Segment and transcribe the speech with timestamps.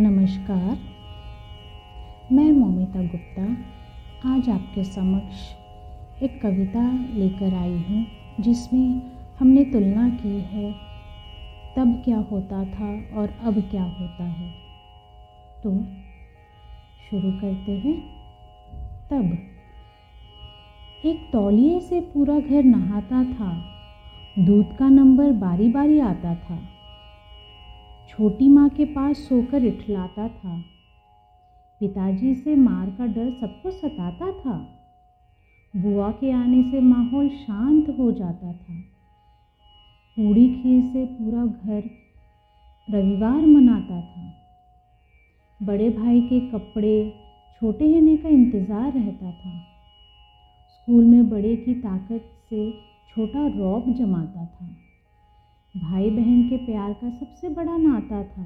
[0.00, 0.78] नमस्कार।
[2.32, 3.56] मैं मोमिता गुप्ता,
[4.34, 5.36] आज आपके समक्ष
[6.22, 8.06] एक कविता लेकर आई हूँ,
[8.40, 9.02] जिसमें
[9.40, 10.72] हमने तुलना की है,
[11.76, 14.50] तब क्या होता था और अब क्या होता है।
[15.64, 15.70] तो
[17.10, 18.02] शुरू करते हैं।
[19.10, 19.38] तब
[21.04, 23.64] एक तौलिए से पूरा घर नहाता था,
[24.38, 26.58] दूध का नंबर बारी बारी आता था।
[28.08, 30.64] छोटी माँ के पास सोकर इठलाता था।
[31.80, 34.74] पिताजी से मार का डर सबको सताता था।
[35.76, 38.80] बुआ के आने से माहौल शांत हो जाता था।
[40.16, 41.90] पूड़ी खीर से पूरा घर
[42.90, 44.32] रविवार मनाता था।
[45.62, 47.14] बड़े भाई के कपड़े
[47.60, 49.58] छोटे होने का इंतज़ार रहता था।
[50.68, 52.72] स्कूल में बड़े की ताकत से
[53.10, 54.87] छोटा रौब जमाता था।
[55.78, 58.42] भाई बहन के प्यार का सबसे बड़ा नाता था।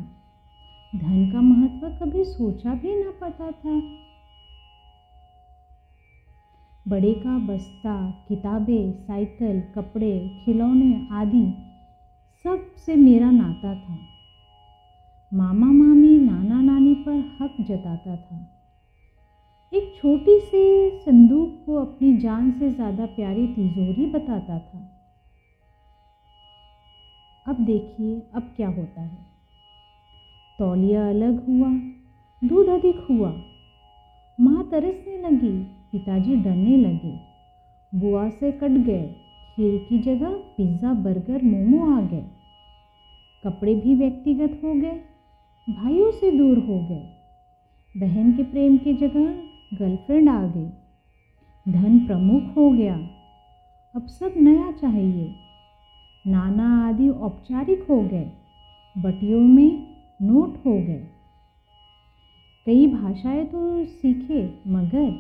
[0.97, 3.81] धन का महत्व कभी सोचा भी ना पता था।
[6.89, 11.55] बड़े का बस्ता, किताबें, साइकिल, कपड़े, खिलौने आदि
[12.45, 13.99] सबसे मेरा नाता था।
[15.35, 18.49] मामा, मामी, नाना, नानी पर हक जताता था।
[19.73, 24.89] एक छोटी सी संदूक को अपनी जान से ज़्यादा प्यारी तिजोरी बताता था।
[27.49, 29.19] अब देखिए अब क्या होता है।
[30.59, 31.69] तौलिया अलग हुआ,
[32.45, 33.31] दूध अधिक हुआ।
[34.41, 35.59] माँ तरसने लगी,
[35.93, 37.21] पिताजी डरने लगे।
[37.95, 39.07] बुआ से कट गए,
[39.57, 42.25] खीर की जगह पिज़्ज़ा, बर्गर, मोमो आ गए।
[43.45, 45.01] कपड़े भी व्यक्तिगत हो गए,
[45.71, 47.09] भाइयों से दूर हो गए।
[48.01, 49.25] बहन के प्रेम की जगह
[49.79, 50.69] गर्लफ्रेंड आ गई।
[51.73, 52.95] धन प्रमुख हो गया।
[53.97, 55.35] अब सब नया चाहिए।
[56.27, 58.33] नाना आदि औपचारिक हो गए,
[58.99, 61.07] बटियों में नोट हो गए।
[62.67, 65.11] कई भाषाएँ तो सीखे, मगर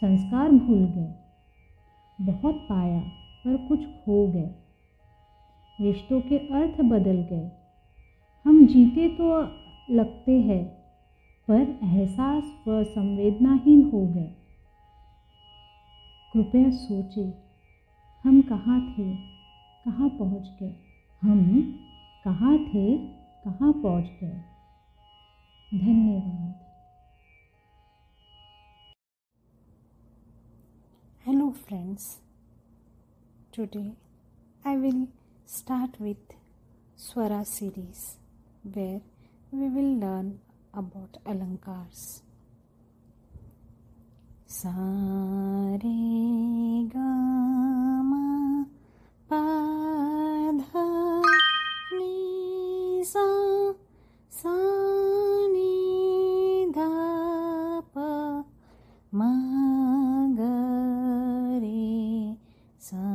[0.00, 1.14] संस्कार भूल गए।
[2.20, 3.00] बहुत पाया,
[3.44, 4.50] पर कुछ खो गए।
[5.80, 7.50] रिश्तों के अर्थ बदल गए।
[8.44, 9.40] हम जीते तो
[9.90, 10.64] लगते हैं,
[11.48, 14.30] पर एहसास व संवेदनाहीन हो गए।
[16.32, 17.32] कृपया सोचें,
[18.24, 19.33] हम कहाँ थे?
[19.84, 20.74] कहाँ पहुँच गए?
[21.22, 21.40] हम
[22.24, 22.96] कहाँ थे?
[23.44, 24.40] कहाँ पहुँच गए?
[25.78, 26.54] धन्यवाद।
[31.26, 32.20] Hello friends
[33.56, 33.92] today
[34.66, 35.06] I will
[35.48, 36.34] start with
[36.98, 38.04] Swara series
[38.68, 39.00] where
[39.54, 40.32] we will learn
[40.74, 42.22] about अलंकार्स
[44.48, 45.94] सारे
[46.96, 47.43] गा
[53.14, 53.24] सा
[54.32, 54.52] सा
[55.50, 56.88] नी धा
[57.94, 58.06] प
[59.14, 59.30] मा
[60.38, 60.48] ग
[61.62, 62.36] रे
[62.80, 63.13] सा